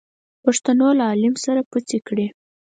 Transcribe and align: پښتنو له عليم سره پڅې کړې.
پښتنو 0.43 0.87
له 0.99 1.05
عليم 1.11 1.35
سره 1.45 1.61
پڅې 1.71 1.99
کړې. 2.07 2.27